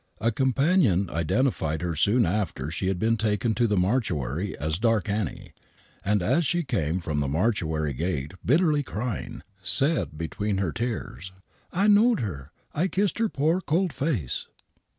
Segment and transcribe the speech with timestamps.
[0.19, 5.07] A companion identified her soon after she had been taken to the mortuary as" Dark
[5.07, 5.51] Annie,"
[6.03, 11.33] and as she came from the mortuary gate, bitterly crying, said between her tears:"
[11.71, 14.47] I knowed her; I kissed her poor, cold face."